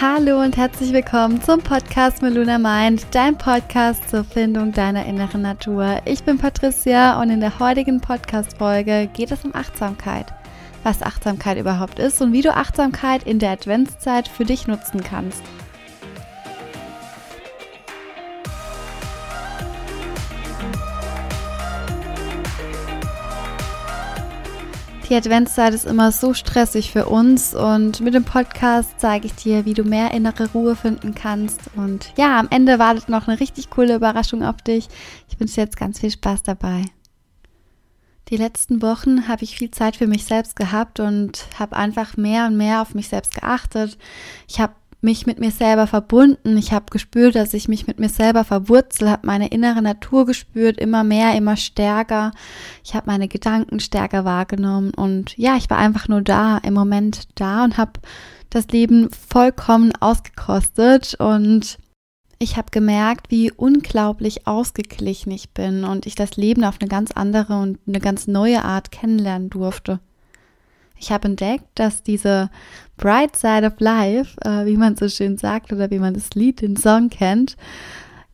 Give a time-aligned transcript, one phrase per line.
[0.00, 6.00] Hallo und herzlich willkommen zum Podcast Meluna Mind, dein Podcast zur Findung deiner inneren Natur.
[6.04, 10.32] Ich bin Patricia und in der heutigen Podcast-Folge geht es um Achtsamkeit.
[10.84, 15.42] Was Achtsamkeit überhaupt ist und wie du Achtsamkeit in der Adventszeit für dich nutzen kannst.
[25.08, 29.64] Die Adventszeit ist immer so stressig für uns und mit dem Podcast zeige ich dir,
[29.64, 31.60] wie du mehr innere Ruhe finden kannst.
[31.76, 34.88] Und ja, am Ende wartet noch eine richtig coole Überraschung auf dich.
[35.30, 36.84] Ich wünsche dir jetzt ganz viel Spaß dabei.
[38.28, 42.44] Die letzten Wochen habe ich viel Zeit für mich selbst gehabt und habe einfach mehr
[42.44, 43.96] und mehr auf mich selbst geachtet.
[44.46, 46.56] Ich habe mich mit mir selber verbunden.
[46.56, 50.78] Ich habe gespürt, dass ich mich mit mir selber verwurzel, habe meine innere Natur gespürt,
[50.78, 52.32] immer mehr, immer stärker.
[52.84, 57.28] Ich habe meine Gedanken stärker wahrgenommen und ja, ich war einfach nur da, im Moment
[57.36, 57.92] da und habe
[58.50, 61.78] das Leben vollkommen ausgekostet und
[62.40, 67.10] ich habe gemerkt, wie unglaublich ausgeglichen ich bin und ich das Leben auf eine ganz
[67.10, 70.00] andere und eine ganz neue Art kennenlernen durfte.
[70.98, 72.50] Ich habe entdeckt, dass diese
[72.96, 76.60] Bright Side of Life, äh, wie man so schön sagt oder wie man das Lied,
[76.60, 77.56] den Song kennt,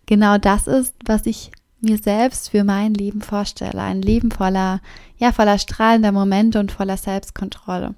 [0.06, 3.80] genau das ist, was ich mir selbst für mein Leben vorstelle.
[3.80, 4.80] Ein Leben voller,
[5.18, 7.94] ja, voller strahlender Momente und voller Selbstkontrolle.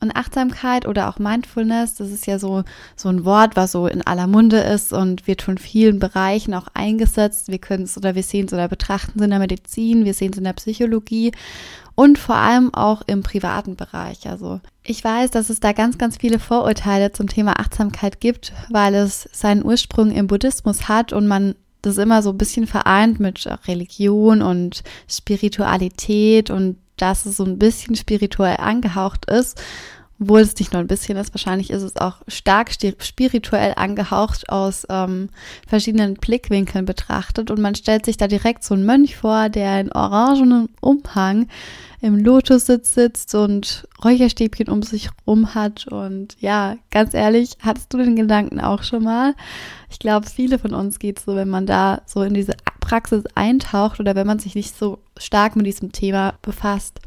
[0.00, 2.62] Und Achtsamkeit oder auch Mindfulness, das ist ja so,
[2.94, 6.66] so ein Wort, was so in aller Munde ist und wird von vielen Bereichen auch
[6.74, 7.48] eingesetzt.
[7.48, 10.32] Wir können es oder wir sehen es oder betrachten es in der Medizin, wir sehen
[10.32, 11.32] es in der Psychologie
[11.94, 14.28] und vor allem auch im privaten Bereich.
[14.28, 18.94] Also ich weiß, dass es da ganz, ganz viele Vorurteile zum Thema Achtsamkeit gibt, weil
[18.94, 23.46] es seinen Ursprung im Buddhismus hat und man das immer so ein bisschen vereint mit
[23.68, 29.60] Religion und Spiritualität und dass es so ein bisschen spirituell angehaucht ist
[30.20, 34.86] obwohl es nicht nur ein bisschen ist, wahrscheinlich ist es auch stark spirituell angehaucht aus
[34.88, 35.28] ähm,
[35.66, 39.92] verschiedenen Blickwinkeln betrachtet und man stellt sich da direkt so einen Mönch vor, der in
[39.92, 41.48] orangenen Umhang
[42.00, 47.98] im Lotussitz sitzt und Räucherstäbchen um sich rum hat und ja, ganz ehrlich, hattest du
[47.98, 49.34] den Gedanken auch schon mal?
[49.90, 54.00] Ich glaube, viele von uns geht so, wenn man da so in diese Praxis eintaucht
[54.00, 57.00] oder wenn man sich nicht so stark mit diesem Thema befasst.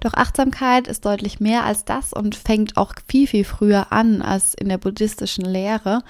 [0.00, 4.54] Doch Achtsamkeit ist deutlich mehr als das und fängt auch viel, viel früher an als
[4.54, 6.02] in der buddhistischen Lehre.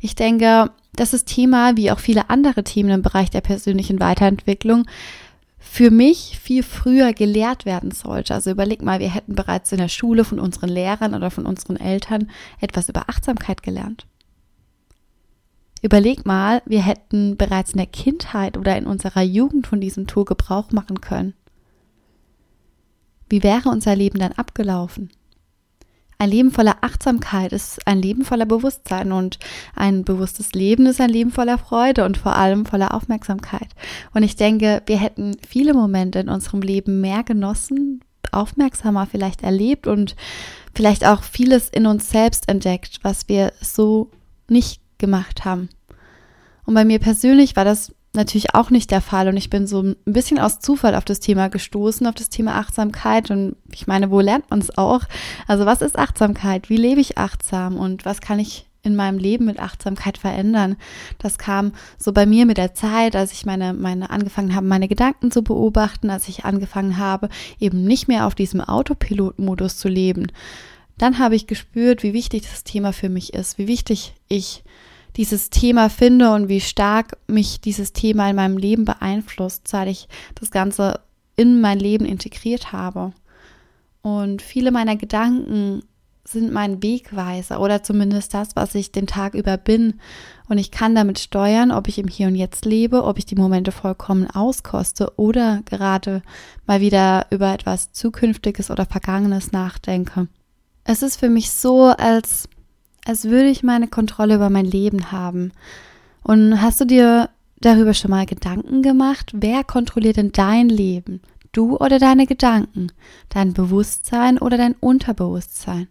[0.00, 4.86] Ich denke, dass das Thema, wie auch viele andere Themen im Bereich der persönlichen Weiterentwicklung,
[5.58, 8.34] für mich viel früher gelehrt werden sollte.
[8.34, 11.76] Also überleg mal, wir hätten bereits in der Schule von unseren Lehrern oder von unseren
[11.76, 12.30] Eltern
[12.60, 14.06] etwas über Achtsamkeit gelernt.
[15.80, 20.24] Überleg mal, wir hätten bereits in der Kindheit oder in unserer Jugend von diesem Tool
[20.24, 21.34] Gebrauch machen können.
[23.32, 25.08] Wie wäre unser Leben dann abgelaufen?
[26.18, 29.38] Ein Leben voller Achtsamkeit ist ein Leben voller Bewusstsein und
[29.74, 33.68] ein bewusstes Leben ist ein Leben voller Freude und vor allem voller Aufmerksamkeit.
[34.12, 39.86] Und ich denke, wir hätten viele Momente in unserem Leben mehr genossen, aufmerksamer vielleicht erlebt
[39.86, 40.14] und
[40.74, 44.10] vielleicht auch vieles in uns selbst entdeckt, was wir so
[44.46, 45.70] nicht gemacht haben.
[46.66, 49.82] Und bei mir persönlich war das natürlich auch nicht der Fall und ich bin so
[49.82, 54.10] ein bisschen aus Zufall auf das Thema gestoßen, auf das Thema Achtsamkeit und ich meine,
[54.10, 55.02] wo lernt man es auch?
[55.46, 56.68] Also was ist Achtsamkeit?
[56.68, 60.76] Wie lebe ich achtsam und was kann ich in meinem Leben mit Achtsamkeit verändern?
[61.18, 64.88] Das kam so bei mir mit der Zeit, als ich meine, meine angefangen habe, meine
[64.88, 70.26] Gedanken zu beobachten, als ich angefangen habe, eben nicht mehr auf diesem Autopilot-Modus zu leben.
[70.98, 74.62] Dann habe ich gespürt, wie wichtig das Thema für mich ist, wie wichtig ich
[75.16, 80.08] dieses Thema finde und wie stark mich dieses Thema in meinem Leben beeinflusst, seit ich
[80.34, 81.00] das Ganze
[81.36, 83.12] in mein Leben integriert habe.
[84.02, 85.82] Und viele meiner Gedanken
[86.24, 90.00] sind mein Wegweiser oder zumindest das, was ich den Tag über bin.
[90.48, 93.34] Und ich kann damit steuern, ob ich im Hier und Jetzt lebe, ob ich die
[93.34, 96.22] Momente vollkommen auskoste oder gerade
[96.66, 100.28] mal wieder über etwas Zukünftiges oder Vergangenes nachdenke.
[100.84, 102.48] Es ist für mich so, als
[103.04, 105.52] als würde ich meine Kontrolle über mein Leben haben.
[106.22, 109.32] Und hast du dir darüber schon mal Gedanken gemacht?
[109.34, 111.20] Wer kontrolliert denn dein Leben?
[111.52, 112.92] Du oder deine Gedanken?
[113.28, 115.88] Dein Bewusstsein oder dein Unterbewusstsein?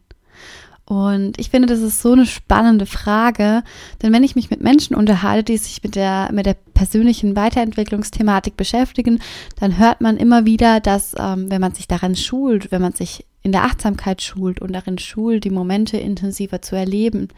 [0.85, 3.63] Und ich finde, das ist so eine spannende Frage,
[4.01, 8.57] denn wenn ich mich mit Menschen unterhalte, die sich mit der, mit der persönlichen Weiterentwicklungsthematik
[8.57, 9.21] beschäftigen,
[9.57, 13.25] dann hört man immer wieder, dass ähm, wenn man sich daran schult, wenn man sich
[13.43, 17.29] in der Achtsamkeit schult und darin schult, die Momente intensiver zu erleben,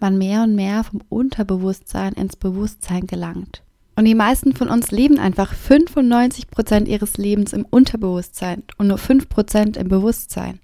[0.00, 3.62] man mehr und mehr vom Unterbewusstsein ins Bewusstsein gelangt.
[3.96, 8.98] Und die meisten von uns leben einfach 95 Prozent ihres Lebens im Unterbewusstsein und nur
[8.98, 10.60] 5 Prozent im Bewusstsein.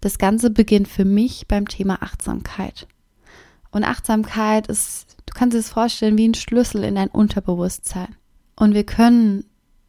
[0.00, 2.88] Das Ganze beginnt für mich beim Thema Achtsamkeit.
[3.70, 8.16] Und Achtsamkeit ist, du kannst dir das vorstellen, wie ein Schlüssel in dein Unterbewusstsein.
[8.56, 9.44] Und wir können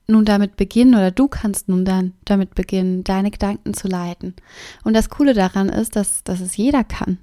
[0.08, 4.36] nun damit beginnen oder du kannst nun dann damit beginnen, deine Gedanken zu leiten.
[4.84, 7.18] Und das Coole daran ist, dass, dass es jeder kann.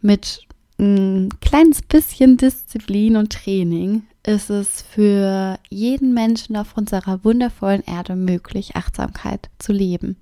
[0.00, 0.46] Mit
[0.78, 8.14] ein kleines bisschen Disziplin und Training ist es für jeden Menschen auf unserer wundervollen Erde
[8.14, 10.16] möglich, Achtsamkeit zu leben.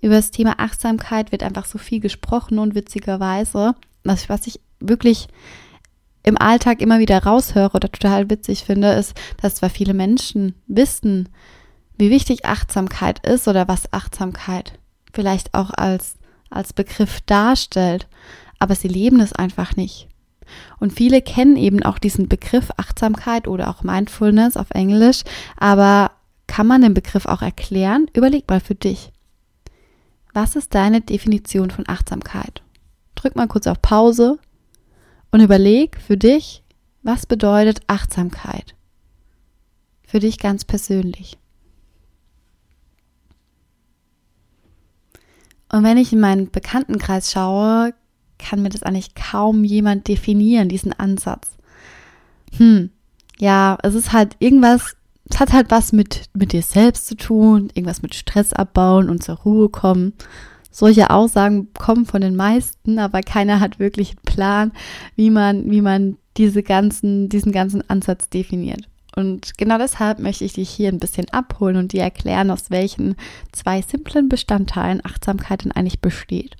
[0.00, 5.28] Über das Thema Achtsamkeit wird einfach so viel gesprochen und witzigerweise, was ich wirklich
[6.24, 11.28] im Alltag immer wieder raushöre oder total witzig finde, ist, dass zwar viele Menschen wissen,
[11.96, 14.78] wie wichtig Achtsamkeit ist oder was Achtsamkeit
[15.12, 16.16] vielleicht auch als,
[16.50, 18.08] als Begriff darstellt,
[18.58, 20.08] aber sie leben es einfach nicht.
[20.80, 25.22] Und viele kennen eben auch diesen Begriff Achtsamkeit oder auch Mindfulness auf Englisch,
[25.56, 26.10] aber
[26.46, 28.06] kann man den Begriff auch erklären?
[28.12, 29.12] Überleg mal für dich.
[30.32, 32.62] Was ist deine Definition von Achtsamkeit?
[33.14, 34.38] Drück mal kurz auf Pause
[35.34, 36.62] und überleg für dich,
[37.02, 38.76] was bedeutet Achtsamkeit?
[40.06, 41.38] Für dich ganz persönlich.
[45.72, 47.94] Und wenn ich in meinen Bekanntenkreis schaue,
[48.38, 51.48] kann mir das eigentlich kaum jemand definieren, diesen Ansatz.
[52.56, 52.90] Hm,
[53.40, 54.94] ja, es ist halt irgendwas,
[55.28, 59.24] es hat halt was mit, mit dir selbst zu tun, irgendwas mit Stress abbauen und
[59.24, 60.12] zur Ruhe kommen.
[60.76, 64.72] Solche Aussagen kommen von den meisten, aber keiner hat wirklich einen Plan,
[65.14, 68.88] wie man, wie man diese ganzen, diesen ganzen Ansatz definiert.
[69.14, 73.14] Und genau deshalb möchte ich dich hier ein bisschen abholen und dir erklären, aus welchen
[73.52, 76.56] zwei simplen Bestandteilen Achtsamkeit denn eigentlich besteht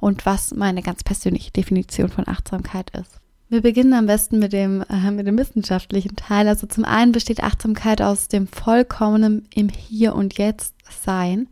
[0.00, 3.20] und was meine ganz persönliche Definition von Achtsamkeit ist.
[3.50, 6.48] Wir beginnen am besten mit dem, äh, mit dem wissenschaftlichen Teil.
[6.48, 10.74] Also zum einen besteht Achtsamkeit aus dem vollkommenen im Hier und Jetzt
[11.04, 11.48] Sein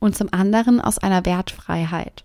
[0.00, 2.24] und zum anderen aus einer Wertfreiheit.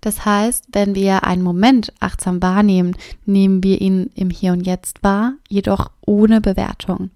[0.00, 5.04] Das heißt, wenn wir einen Moment achtsam wahrnehmen, nehmen wir ihn im Hier und Jetzt
[5.04, 7.10] wahr, jedoch ohne Bewertung.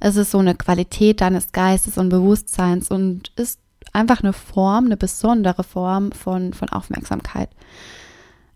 [0.00, 3.60] Es ist so eine Qualität deines Geistes und Bewusstseins und ist
[3.92, 7.50] einfach eine Form, eine besondere Form von, von Aufmerksamkeit.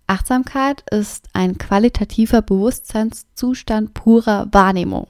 [0.08, 5.06] Achtsamkeit ist ein qualitativer Bewusstseinszustand purer Wahrnehmung.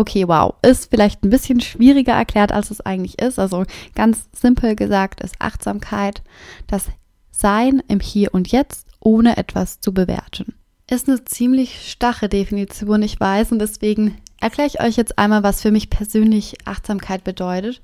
[0.00, 0.54] Okay, wow.
[0.62, 3.38] Ist vielleicht ein bisschen schwieriger erklärt, als es eigentlich ist.
[3.38, 6.22] Also ganz simpel gesagt ist Achtsamkeit
[6.66, 6.86] das
[7.30, 10.54] Sein im Hier und Jetzt, ohne etwas zu bewerten.
[10.88, 15.60] Ist eine ziemlich stache Definition, ich weiß, und deswegen erkläre ich euch jetzt einmal, was
[15.60, 17.82] für mich persönlich Achtsamkeit bedeutet.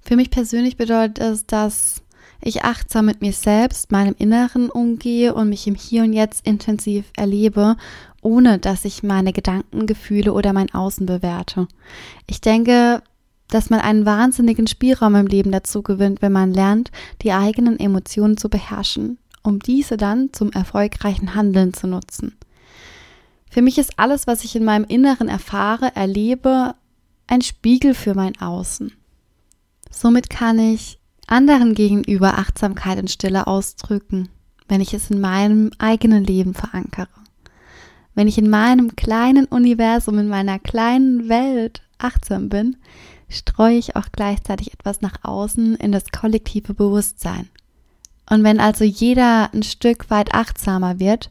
[0.00, 2.02] Für mich persönlich bedeutet es, dass
[2.42, 7.04] ich achtsam mit mir selbst, meinem Inneren umgehe und mich im Hier und Jetzt intensiv
[7.16, 7.76] erlebe
[8.22, 11.68] ohne dass ich meine Gedanken, Gefühle oder mein Außen bewerte.
[12.26, 13.02] Ich denke,
[13.48, 16.90] dass man einen wahnsinnigen Spielraum im Leben dazu gewinnt, wenn man lernt,
[17.22, 22.36] die eigenen Emotionen zu beherrschen, um diese dann zum erfolgreichen Handeln zu nutzen.
[23.50, 26.74] Für mich ist alles, was ich in meinem Inneren erfahre, erlebe,
[27.26, 28.92] ein Spiegel für mein Außen.
[29.90, 30.99] Somit kann ich
[31.30, 34.28] anderen gegenüber Achtsamkeit in Stille ausdrücken,
[34.68, 37.08] wenn ich es in meinem eigenen Leben verankere.
[38.14, 42.76] Wenn ich in meinem kleinen Universum, in meiner kleinen Welt achtsam bin,
[43.28, 47.48] streue ich auch gleichzeitig etwas nach außen in das kollektive Bewusstsein.
[48.28, 51.30] Und wenn also jeder ein Stück weit achtsamer wird,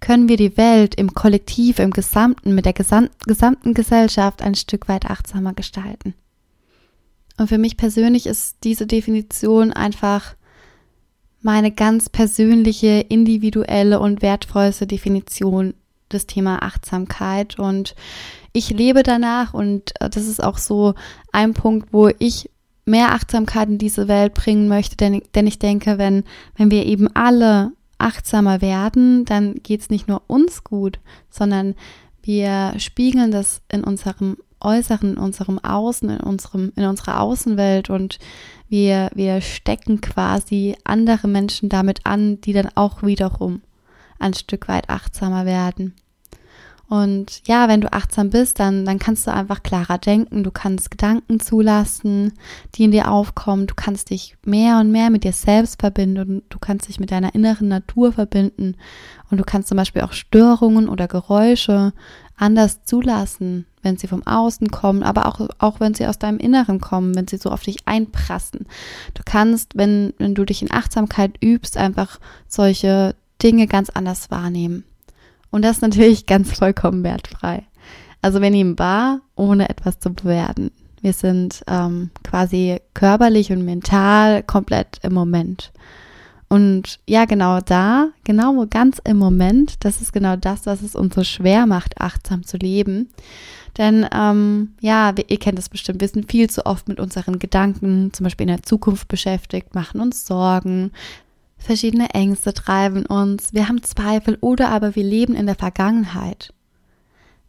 [0.00, 5.08] können wir die Welt im Kollektiv, im Gesamten, mit der gesamten Gesellschaft ein Stück weit
[5.08, 6.14] achtsamer gestalten.
[7.42, 10.36] Und für mich persönlich ist diese Definition einfach
[11.40, 15.74] meine ganz persönliche, individuelle und wertvollste Definition
[16.08, 17.58] das Thema Achtsamkeit.
[17.58, 17.96] Und
[18.52, 20.94] ich lebe danach und äh, das ist auch so
[21.32, 22.48] ein Punkt, wo ich
[22.84, 26.22] mehr Achtsamkeit in diese Welt bringen möchte, denn, denn ich denke, wenn,
[26.56, 31.74] wenn wir eben alle achtsamer werden, dann geht es nicht nur uns gut, sondern
[32.22, 38.18] wir spiegeln das in unserem Äußeren, in unserem Außen, in unserem, in unserer Außenwelt und
[38.68, 43.60] wir, wir stecken quasi andere Menschen damit an, die dann auch wiederum
[44.18, 45.94] ein Stück weit achtsamer werden.
[46.92, 50.90] Und ja, wenn du achtsam bist, dann, dann kannst du einfach klarer denken, du kannst
[50.90, 52.34] Gedanken zulassen,
[52.74, 56.58] die in dir aufkommen, du kannst dich mehr und mehr mit dir selbst verbinden du
[56.58, 58.76] kannst dich mit deiner inneren Natur verbinden
[59.30, 61.94] und du kannst zum Beispiel auch Störungen oder Geräusche
[62.42, 66.80] anders zulassen, wenn sie vom Außen kommen, aber auch, auch wenn sie aus deinem Inneren
[66.80, 68.66] kommen, wenn sie so auf dich einprassen.
[69.14, 72.18] Du kannst, wenn, wenn du dich in Achtsamkeit übst, einfach
[72.48, 74.84] solche Dinge ganz anders wahrnehmen.
[75.50, 77.64] Und das natürlich ganz vollkommen wertfrei.
[78.22, 80.72] Also wir nehmen wahr, ohne etwas zu bewerten.
[81.00, 85.72] Wir sind ähm, quasi körperlich und mental komplett im Moment.
[86.52, 91.14] Und ja, genau da, genau ganz im Moment, das ist genau das, was es uns
[91.14, 93.08] so schwer macht, achtsam zu leben.
[93.78, 98.12] Denn ähm, ja, ihr kennt es bestimmt, wir sind viel zu oft mit unseren Gedanken,
[98.12, 100.92] zum Beispiel in der Zukunft beschäftigt, machen uns Sorgen,
[101.56, 106.52] verschiedene Ängste treiben uns, wir haben Zweifel oder aber wir leben in der Vergangenheit,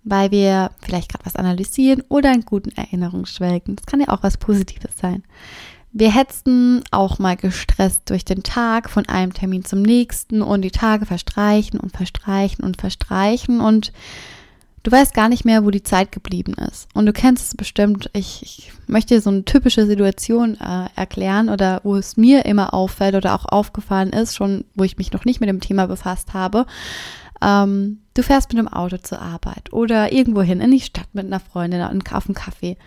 [0.05, 3.75] weil wir vielleicht gerade was analysieren oder in guten Erinnerungen schwelgen.
[3.75, 5.23] Das kann ja auch was Positives sein.
[5.95, 10.71] Wir hetzen auch mal gestresst durch den Tag von einem Termin zum nächsten und die
[10.71, 13.93] Tage verstreichen und verstreichen und verstreichen und
[14.81, 16.87] du weißt gar nicht mehr, wo die Zeit geblieben ist.
[16.95, 18.09] Und du kennst es bestimmt.
[18.13, 22.73] Ich, ich möchte dir so eine typische Situation äh, erklären oder wo es mir immer
[22.73, 26.33] auffällt oder auch aufgefallen ist, schon wo ich mich noch nicht mit dem Thema befasst
[26.33, 26.65] habe.
[27.39, 31.27] Ähm, du fährst mit dem Auto zur Arbeit oder irgendwo hin in die Stadt mit
[31.27, 32.77] einer Freundin auf einen Kaffee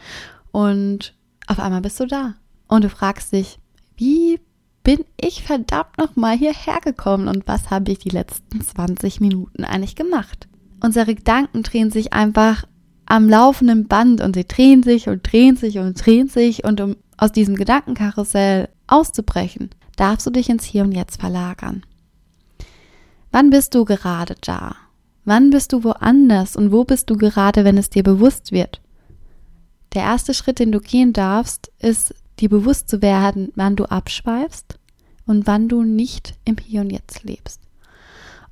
[0.51, 1.15] und
[1.47, 2.35] auf einmal bist du da
[2.69, 3.59] und du fragst dich,
[3.97, 4.41] wie
[4.83, 9.97] bin ich verdammt nochmal hierher gekommen und was habe ich die letzten 20 Minuten eigentlich
[9.97, 10.47] gemacht?
[10.81, 12.65] Unsere Gedanken drehen sich einfach
[13.07, 16.97] am laufenden Band und sie drehen sich und drehen sich und drehen sich und um
[17.17, 21.83] aus diesem Gedankenkarussell auszubrechen, darfst du dich ins Hier und Jetzt verlagern.
[23.33, 24.77] Wann bist du gerade da?
[25.25, 28.81] Wann bist du woanders und wo bist du gerade, wenn es dir bewusst wird?
[29.95, 34.79] Der erste Schritt, den du gehen darfst, ist dir bewusst zu werden, wann du abschweifst
[35.27, 37.61] und wann du nicht im Hier und Jetzt lebst.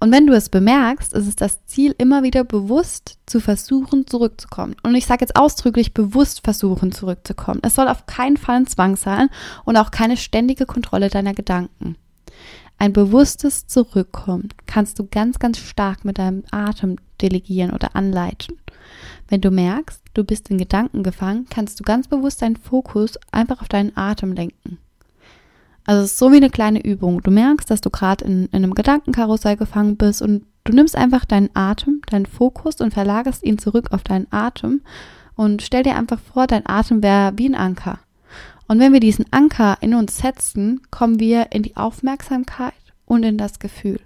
[0.01, 4.77] Und wenn du es bemerkst, ist es das Ziel, immer wieder bewusst zu versuchen, zurückzukommen.
[4.83, 7.61] Und ich sage jetzt ausdrücklich bewusst versuchen, zurückzukommen.
[7.63, 9.31] Es soll auf keinen Fall ein Zwang sein
[9.65, 11.97] und auch keine ständige Kontrolle deiner Gedanken.
[12.77, 18.59] Ein bewusstes Zurückkommen kannst du ganz, ganz stark mit deinem Atem delegieren oder anleiten.
[19.29, 23.61] Wenn du merkst, du bist in Gedanken gefangen, kannst du ganz bewusst deinen Fokus einfach
[23.61, 24.79] auf deinen Atem lenken.
[25.87, 27.23] Also es ist so wie eine kleine Übung.
[27.23, 31.25] Du merkst, dass du gerade in, in einem Gedankenkarussell gefangen bist und du nimmst einfach
[31.25, 34.81] deinen Atem, deinen Fokus und verlagerst ihn zurück auf deinen Atem
[35.37, 37.99] und stell dir einfach vor, dein Atem wäre wie ein Anker.
[38.67, 42.73] Und wenn wir diesen Anker in uns setzen, kommen wir in die Aufmerksamkeit
[43.05, 44.01] und in das Gefühl.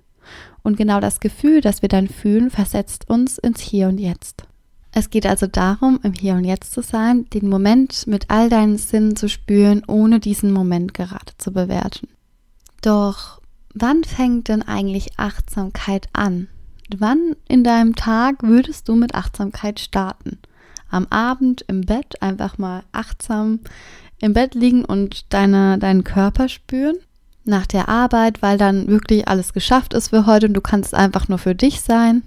[0.63, 4.48] Und genau das Gefühl, das wir dann fühlen, versetzt uns ins Hier und Jetzt.
[4.99, 8.79] Es geht also darum, im Hier und Jetzt zu sein, den Moment mit all deinen
[8.79, 12.09] Sinnen zu spüren, ohne diesen Moment gerade zu bewerten.
[12.83, 13.41] Doch
[13.73, 16.49] wann fängt denn eigentlich Achtsamkeit an?
[16.97, 20.39] Wann in deinem Tag würdest du mit Achtsamkeit starten?
[20.91, 23.61] Am Abend im Bett einfach mal achtsam
[24.19, 26.97] im Bett liegen und deine, deinen Körper spüren?
[27.45, 31.29] Nach der Arbeit, weil dann wirklich alles geschafft ist für heute und du kannst einfach
[31.29, 32.25] nur für dich sein?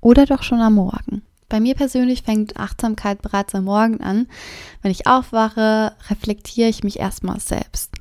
[0.00, 1.20] Oder doch schon am Morgen?
[1.48, 4.26] Bei mir persönlich fängt Achtsamkeit bereits am Morgen an.
[4.82, 7.92] Wenn ich aufwache, reflektiere ich mich erstmal selbst.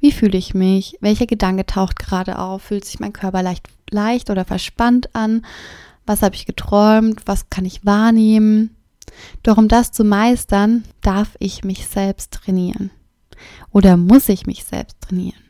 [0.00, 0.98] Wie fühle ich mich?
[1.00, 2.62] Welcher Gedanke taucht gerade auf?
[2.62, 5.46] Fühlt sich mein Körper leicht, leicht oder verspannt an?
[6.04, 7.22] Was habe ich geträumt?
[7.26, 8.76] Was kann ich wahrnehmen?
[9.42, 12.90] Doch um das zu meistern, darf ich mich selbst trainieren.
[13.72, 15.40] Oder muss ich mich selbst trainieren?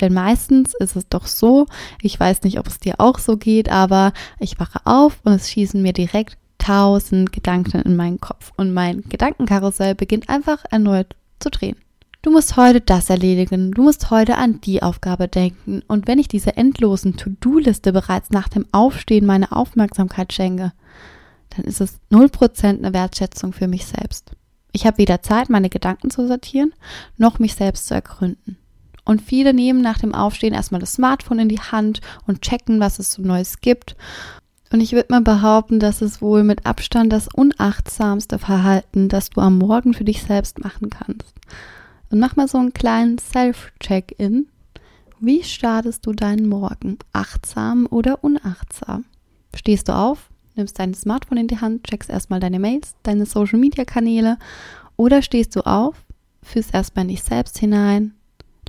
[0.00, 1.66] Denn meistens ist es doch so,
[2.02, 5.50] ich weiß nicht, ob es dir auch so geht, aber ich wache auf und es
[5.50, 6.36] schießen mir direkt
[6.68, 11.76] tausend Gedanken in meinen Kopf und mein Gedankenkarussell beginnt einfach erneut zu drehen.
[12.20, 16.28] Du musst heute das erledigen, du musst heute an die Aufgabe denken und wenn ich
[16.28, 20.74] diese endlosen To-Do-Liste bereits nach dem Aufstehen meine Aufmerksamkeit schenke,
[21.56, 24.32] dann ist es 0% eine Wertschätzung für mich selbst.
[24.72, 26.74] Ich habe weder Zeit, meine Gedanken zu sortieren,
[27.16, 28.58] noch mich selbst zu ergründen.
[29.06, 32.98] Und viele nehmen nach dem Aufstehen erstmal das Smartphone in die Hand und checken, was
[32.98, 33.96] es so Neues gibt
[34.70, 39.40] und ich würde mal behaupten, dass es wohl mit Abstand das unachtsamste Verhalten, das du
[39.40, 41.34] am Morgen für dich selbst machen kannst.
[42.10, 44.46] Und mach mal so einen kleinen Self-Check-In.
[45.20, 46.98] Wie startest du deinen Morgen?
[47.12, 49.04] Achtsam oder unachtsam?
[49.54, 54.38] Stehst du auf, nimmst dein Smartphone in die Hand, checkst erstmal deine Mails, deine Social-Media-Kanäle
[54.96, 55.96] oder stehst du auf,
[56.42, 58.14] fühlst erstmal in dich selbst hinein,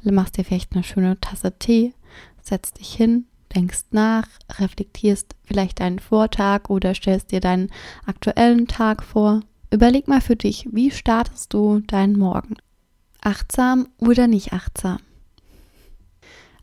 [0.04, 1.94] machst dir vielleicht eine schöne Tasse Tee,
[2.42, 3.26] setzt dich hin,
[3.56, 4.28] denkst nach,
[4.60, 7.70] reflektierst vielleicht deinen Vortag oder stellst dir deinen
[8.06, 9.42] aktuellen Tag vor.
[9.72, 12.56] Überleg mal für dich, wie startest du deinen Morgen?
[13.22, 15.00] Achtsam oder nicht achtsam?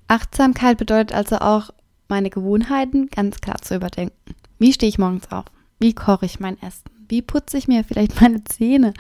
[0.09, 1.71] Achtsamkeit bedeutet also auch,
[2.09, 4.35] meine Gewohnheiten ganz klar zu überdenken.
[4.59, 5.47] Wie stehe ich morgens auf?
[5.79, 6.96] Wie koche ich mein Essen?
[7.09, 8.95] Wie putze ich mir vielleicht meine Zähne?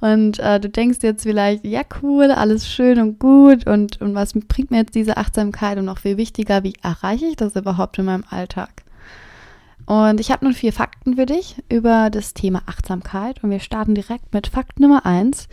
[0.00, 4.32] Und äh, du denkst jetzt vielleicht, ja cool, alles schön und gut und, und was
[4.32, 8.06] bringt mir jetzt diese Achtsamkeit und noch viel wichtiger, wie erreiche ich das überhaupt in
[8.06, 8.84] meinem Alltag?
[9.86, 13.94] Und ich habe nun vier Fakten für dich über das Thema Achtsamkeit und wir starten
[13.94, 15.48] direkt mit Fakt Nummer eins.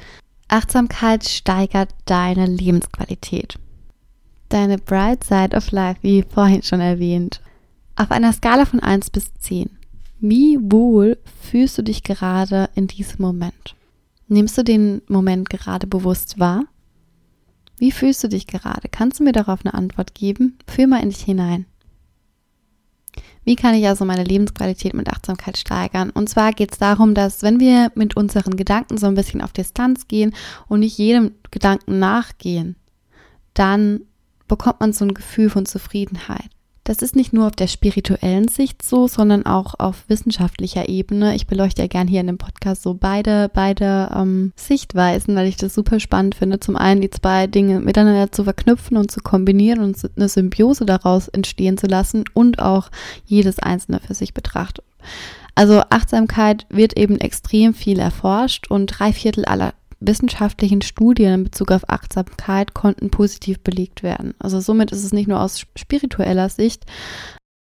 [0.48, 3.55] Achtsamkeit steigert deine Lebensqualität.
[4.50, 7.41] deine Bright Side of Life, wie vorhin schon erwähnt.
[7.95, 9.69] Auf einer Skala von 1 bis 10.
[10.25, 13.75] Wie wohl fühlst du dich gerade in diesem Moment?
[14.30, 16.63] Nimmst du den Moment gerade bewusst wahr?
[17.77, 18.88] Wie fühlst du dich gerade?
[18.89, 20.58] Kannst du mir darauf eine Antwort geben?
[20.65, 21.65] Fühl mal in dich hinein.
[23.44, 26.10] Wie kann ich also meine Lebensqualität mit Achtsamkeit steigern?
[26.10, 29.51] Und zwar geht es darum, dass wenn wir mit unseren Gedanken so ein bisschen auf
[29.51, 30.34] Distanz gehen
[30.70, 32.77] und nicht jedem Gedanken nachgehen,
[33.53, 34.06] dann
[34.48, 36.50] bekommt man so ein Gefühl von Zufriedenheit.
[36.86, 41.34] Das ist nicht nur auf der spirituellen Sicht so, sondern auch auf wissenschaftlicher Ebene.
[41.34, 45.56] Ich beleuchte ja gern hier in dem Podcast so beide, beide ähm, Sichtweisen, weil ich
[45.56, 46.60] das super spannend finde.
[46.60, 51.30] Zum einen die zwei Dinge miteinander zu verknüpfen und zu kombinieren und eine Symbiose daraus
[51.30, 52.90] entstehen zu lassen und auch
[53.25, 54.84] jedes einzelne für sich betrachtet.
[55.56, 59.74] Also Achtsamkeit wird eben extrem viel erforscht und drei Viertel aller
[60.05, 64.33] wissenschaftlichen Studien in Bezug auf Achtsamkeit konnten positiv belegt werden.
[64.39, 66.86] Also somit ist es nicht nur aus spiritueller Sicht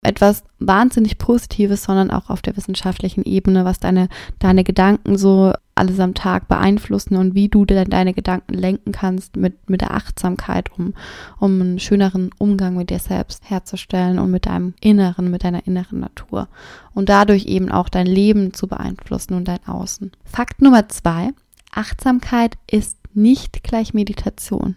[0.03, 4.09] etwas wahnsinnig Positives, sondern auch auf der wissenschaftlichen Ebene, was deine,
[4.39, 9.37] deine Gedanken so alles am Tag beeinflussen und wie du denn deine Gedanken lenken kannst
[9.37, 10.93] mit, mit der Achtsamkeit, um,
[11.39, 15.99] um einen schöneren Umgang mit dir selbst herzustellen und mit deinem Inneren, mit deiner inneren
[15.99, 16.47] Natur.
[16.93, 20.11] Und dadurch eben auch dein Leben zu beeinflussen und dein Außen.
[20.25, 21.31] Fakt Nummer zwei.
[21.77, 24.75] Achtsamkeit ist nicht gleich Meditation.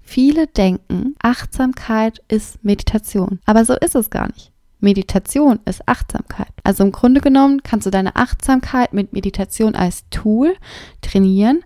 [0.00, 4.52] Viele denken, Achtsamkeit ist Meditation, aber so ist es gar nicht.
[4.80, 6.52] Meditation ist Achtsamkeit.
[6.62, 10.54] Also im Grunde genommen kannst du deine Achtsamkeit mit Meditation als Tool
[11.02, 11.64] trainieren,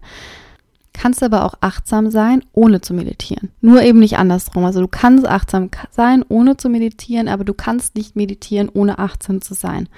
[0.93, 3.51] kannst aber auch achtsam sein, ohne zu meditieren.
[3.61, 4.65] Nur eben nicht andersrum.
[4.65, 9.41] Also du kannst achtsam sein, ohne zu meditieren, aber du kannst nicht meditieren, ohne achtsam
[9.41, 9.89] zu sein.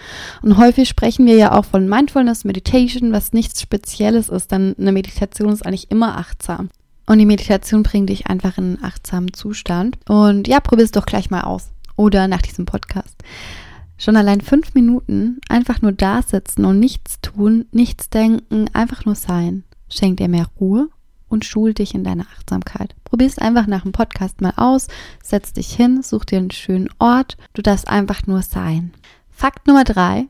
[0.42, 4.92] Und häufig sprechen wir ja auch von Mindfulness, Meditation, was nichts Spezielles ist, denn eine
[4.92, 6.70] Meditation ist eigentlich immer achtsam.
[7.06, 9.98] Und die Meditation bringt dich einfach in einen achtsamen Zustand.
[10.08, 11.70] Und ja, probier es doch gleich mal aus.
[11.96, 13.16] Oder nach diesem Podcast.
[13.98, 19.14] Schon allein fünf Minuten einfach nur da sitzen und nichts tun, nichts denken, einfach nur
[19.14, 20.88] sein schenkt dir mehr Ruhe
[21.28, 22.94] und schul dich in deiner Achtsamkeit.
[23.04, 24.88] Probier es einfach nach dem Podcast mal aus,
[25.22, 28.92] setz dich hin, such dir einen schönen Ort, du darfst einfach nur sein.
[29.30, 30.26] Fakt Nummer drei,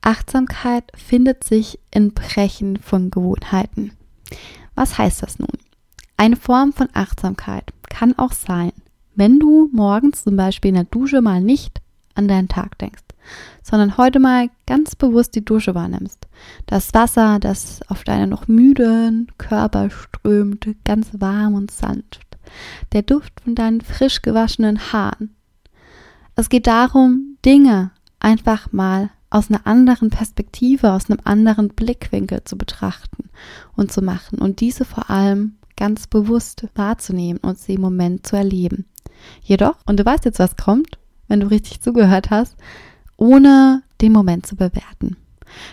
[0.00, 3.92] Achtsamkeit findet sich in Brechen von Gewohnheiten.
[4.74, 5.48] Was heißt das nun?
[6.16, 8.72] Eine Form von Achtsamkeit kann auch sein,
[9.14, 11.80] wenn du morgens zum Beispiel in der Dusche mal nicht
[12.14, 13.05] an deinen Tag denkst
[13.62, 16.26] sondern heute mal ganz bewusst die Dusche wahrnimmst.
[16.66, 22.26] Das Wasser, das auf deinen noch müden Körper strömt, ganz warm und sanft.
[22.92, 25.34] Der Duft von deinen frisch gewaschenen Haaren.
[26.36, 32.56] Es geht darum, Dinge einfach mal aus einer anderen Perspektive, aus einem anderen Blickwinkel zu
[32.56, 33.30] betrachten
[33.74, 38.36] und zu machen und diese vor allem ganz bewusst wahrzunehmen und sie im Moment zu
[38.36, 38.86] erleben.
[39.42, 42.56] Jedoch, und du weißt jetzt, was kommt, wenn du richtig zugehört hast,
[43.16, 45.16] ohne den Moment zu bewerten.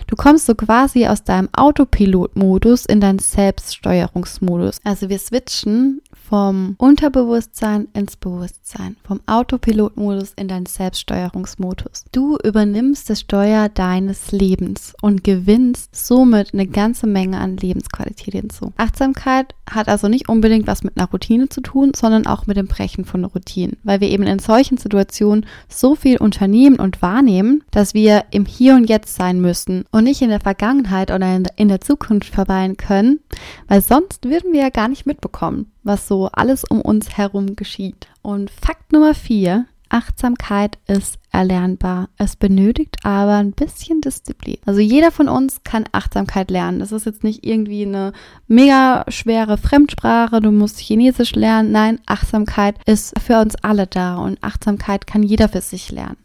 [0.07, 4.77] Du kommst so quasi aus deinem Autopilot-Modus in deinen Selbststeuerungsmodus.
[4.83, 6.01] Also wir switchen
[6.33, 12.05] vom Unterbewusstsein ins Bewusstsein, vom Autopilot-Modus in deinen Selbststeuerungsmodus.
[12.11, 18.73] Du übernimmst das Steuer deines Lebens und gewinnst somit eine ganze Menge an Lebensqualität hinzu.
[18.77, 22.65] Achtsamkeit hat also nicht unbedingt was mit einer Routine zu tun, sondern auch mit dem
[22.65, 27.93] Brechen von Routinen, weil wir eben in solchen Situationen so viel unternehmen und wahrnehmen, dass
[27.93, 31.81] wir im Hier und Jetzt sein müssen und nicht in der Vergangenheit oder in der
[31.81, 33.19] Zukunft verweilen können,
[33.67, 38.07] weil sonst würden wir ja gar nicht mitbekommen, was so alles um uns herum geschieht.
[38.21, 42.09] Und Fakt Nummer vier, Achtsamkeit ist erlernbar.
[42.17, 44.57] Es benötigt aber ein bisschen Disziplin.
[44.65, 46.79] Also jeder von uns kann Achtsamkeit lernen.
[46.79, 48.11] Das ist jetzt nicht irgendwie eine
[48.47, 51.71] mega schwere Fremdsprache, du musst Chinesisch lernen.
[51.71, 56.17] Nein, Achtsamkeit ist für uns alle da und Achtsamkeit kann jeder für sich lernen.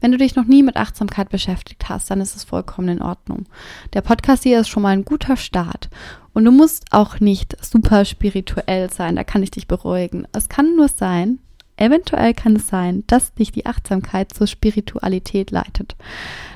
[0.00, 3.46] Wenn du dich noch nie mit Achtsamkeit beschäftigt hast, dann ist es vollkommen in Ordnung.
[3.92, 5.88] Der Podcast hier ist schon mal ein guter Start.
[6.32, 10.26] Und du musst auch nicht super spirituell sein, da kann ich dich beruhigen.
[10.32, 11.38] Es kann nur sein,
[11.76, 15.96] eventuell kann es sein, dass dich die Achtsamkeit zur Spiritualität leitet.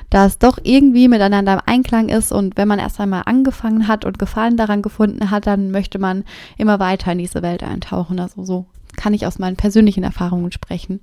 [0.09, 4.05] Da es doch irgendwie miteinander im Einklang ist und wenn man erst einmal angefangen hat
[4.05, 6.23] und Gefallen daran gefunden hat, dann möchte man
[6.57, 8.19] immer weiter in diese Welt eintauchen.
[8.19, 8.65] Also so
[8.97, 10.99] kann ich aus meinen persönlichen Erfahrungen sprechen.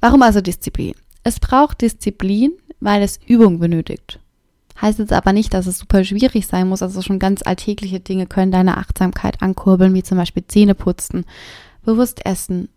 [0.00, 0.94] Warum also Disziplin?
[1.24, 4.20] Es braucht Disziplin, weil es Übung benötigt.
[4.80, 6.82] Heißt jetzt aber nicht, dass es super schwierig sein muss.
[6.82, 11.24] Also schon ganz alltägliche Dinge können deine Achtsamkeit ankurbeln, wie zum Beispiel Zähne putzen,
[11.84, 12.68] bewusst essen,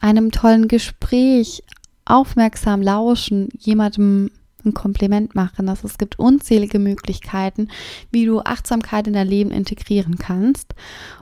[0.00, 1.62] einem tollen Gespräch
[2.04, 4.30] aufmerksam lauschen, jemandem
[4.64, 5.68] ein Kompliment machen.
[5.68, 7.68] Also es gibt unzählige Möglichkeiten,
[8.10, 10.74] wie du Achtsamkeit in dein Leben integrieren kannst.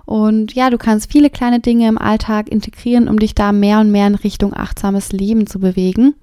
[0.05, 3.93] Und ja, du kannst viele kleine Dinge im Alltag integrieren, um dich da mehr und
[3.93, 6.15] mehr in Richtung achtsames Leben zu bewegen.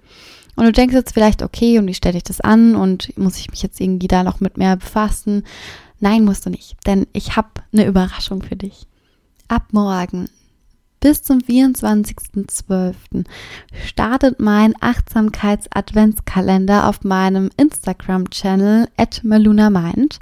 [0.56, 3.50] Und du denkst jetzt vielleicht, okay, und wie stelle ich das an und muss ich
[3.50, 5.44] mich jetzt irgendwie da noch mit mehr befassen?
[6.00, 8.88] Nein, musst du nicht, denn ich habe eine Überraschung für dich.
[9.48, 10.30] Ab morgen
[11.02, 12.94] bis zum 24.12.
[13.86, 20.20] startet mein Achtsamkeits-Adventskalender auf meinem Instagram-Channel at malunamind.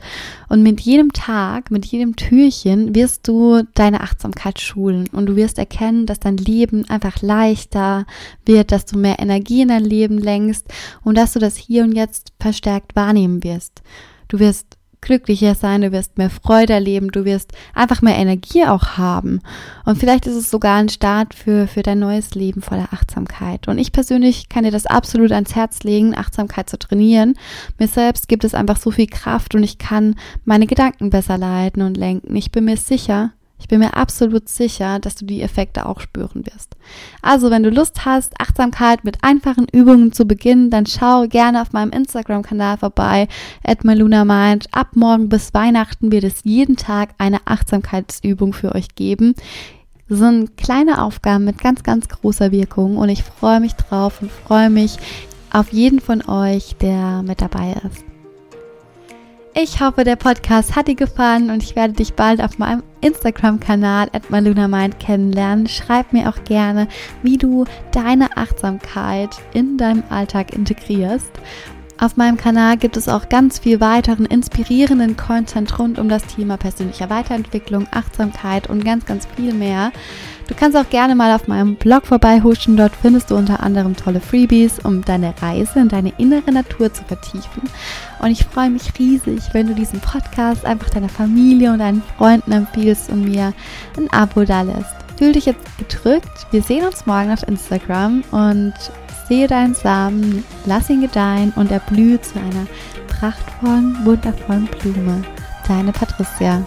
[0.47, 5.59] Und mit jedem Tag, mit jedem Türchen wirst du deine Achtsamkeit schulen und du wirst
[5.59, 8.05] erkennen, dass dein Leben einfach leichter
[8.45, 10.65] wird, dass du mehr Energie in dein Leben lenkst
[11.03, 13.81] und dass du das hier und jetzt verstärkt wahrnehmen wirst.
[14.29, 18.97] Du wirst glücklicher sein, du wirst mehr Freude erleben, du wirst einfach mehr Energie auch
[18.97, 19.41] haben.
[19.85, 23.67] Und vielleicht ist es sogar ein Start für, für dein neues Leben voller Achtsamkeit.
[23.67, 27.35] Und ich persönlich kann dir das absolut ans Herz legen, Achtsamkeit zu trainieren.
[27.77, 31.81] Mir selbst gibt es einfach so viel Kraft und ich kann meine Gedanken besser leiten
[31.81, 32.35] und lenken.
[32.35, 36.45] Ich bin mir sicher, ich bin mir absolut sicher, dass du die Effekte auch spüren
[36.45, 36.75] wirst.
[37.21, 41.73] Also, wenn du Lust hast, Achtsamkeit mit einfachen Übungen zu beginnen, dann schau gerne auf
[41.73, 43.27] meinem Instagram-Kanal vorbei,
[43.63, 44.67] at malunamind.
[44.71, 49.35] Ab morgen bis Weihnachten wird es jeden Tag eine Achtsamkeitsübung für euch geben.
[50.07, 54.31] Das sind kleine Aufgaben mit ganz, ganz großer Wirkung und ich freue mich drauf und
[54.31, 54.97] freue mich
[55.51, 58.08] auf jeden von euch, der mit dabei ist.
[59.55, 64.09] Ich hoffe, der Podcast hat dir gefallen und ich werde dich bald auf meinem Instagram-Kanal
[64.13, 65.67] at malunamind kennenlernen.
[65.67, 66.87] Schreib mir auch gerne,
[67.23, 71.31] wie du deine Achtsamkeit in deinem Alltag integrierst.
[72.01, 76.55] Auf meinem Kanal gibt es auch ganz viel weiteren inspirierenden Content rund um das Thema
[76.55, 79.91] persönlicher Weiterentwicklung, Achtsamkeit und ganz, ganz viel mehr.
[80.47, 82.77] Du kannst auch gerne mal auf meinem Blog vorbeihuschen.
[82.77, 87.03] Dort findest du unter anderem tolle Freebies, um deine Reise in deine innere Natur zu
[87.03, 87.63] vertiefen.
[88.19, 92.53] Und ich freue mich riesig, wenn du diesen Podcast einfach deiner Familie und deinen Freunden
[92.53, 93.53] empfiehlst und mir
[93.97, 94.95] ein Abo da lässt.
[95.17, 96.47] Fühl dich jetzt gedrückt.
[96.51, 98.73] Wir sehen uns morgen auf Instagram und
[99.29, 102.67] sehe deinen Samen, lass ihn gedeihen und erblühe zu einer
[103.07, 105.21] prachtvollen, wundervollen Blume.
[105.67, 106.65] Deine Patricia.